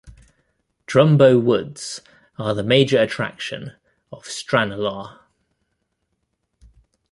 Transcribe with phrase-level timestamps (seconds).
[0.87, 2.01] Drumboe Woods
[2.39, 3.73] are the major attraction
[4.11, 5.19] of Stranorlar.